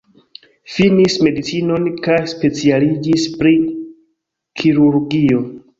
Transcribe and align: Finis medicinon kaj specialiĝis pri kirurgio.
Finis 0.75 1.17
medicinon 1.27 1.87
kaj 2.07 2.17
specialiĝis 2.33 3.29
pri 3.39 3.55
kirurgio. 4.63 5.49